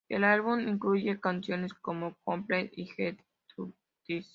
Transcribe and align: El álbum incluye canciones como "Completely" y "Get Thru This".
El 0.09 0.23
álbum 0.23 0.59
incluye 0.61 1.19
canciones 1.19 1.75
como 1.75 2.15
"Completely" 2.23 2.71
y 2.75 2.87
"Get 3.03 3.21
Thru 3.55 3.71
This". 4.07 4.29